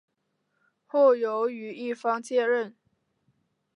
[0.87, 2.75] 后由于一方接任。